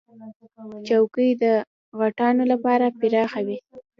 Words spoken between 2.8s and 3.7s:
پراخه وي.